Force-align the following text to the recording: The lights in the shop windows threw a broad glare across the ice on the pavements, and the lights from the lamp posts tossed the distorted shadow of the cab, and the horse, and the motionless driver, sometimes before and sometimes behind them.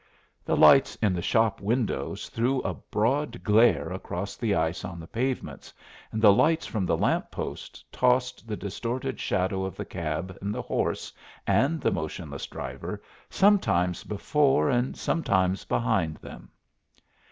The 0.43 0.57
lights 0.57 0.95
in 0.95 1.13
the 1.13 1.21
shop 1.21 1.61
windows 1.61 2.27
threw 2.29 2.59
a 2.63 2.73
broad 2.73 3.43
glare 3.43 3.91
across 3.91 4.35
the 4.35 4.55
ice 4.55 4.83
on 4.83 4.99
the 4.99 5.05
pavements, 5.05 5.75
and 6.11 6.19
the 6.19 6.33
lights 6.33 6.65
from 6.65 6.87
the 6.87 6.97
lamp 6.97 7.29
posts 7.29 7.85
tossed 7.91 8.47
the 8.47 8.57
distorted 8.57 9.19
shadow 9.19 9.63
of 9.63 9.75
the 9.75 9.85
cab, 9.85 10.35
and 10.41 10.55
the 10.55 10.61
horse, 10.63 11.13
and 11.45 11.79
the 11.81 11.91
motionless 11.91 12.47
driver, 12.47 12.99
sometimes 13.29 14.03
before 14.03 14.71
and 14.71 14.97
sometimes 14.97 15.65
behind 15.65 16.17
them. 16.17 16.49